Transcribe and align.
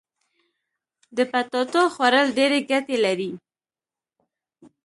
د 1.15 1.19
پټاټو 1.31 1.83
خوړل 1.93 2.27
ډيري 2.37 2.59
ګټي 2.71 2.97
لري. 3.05 3.29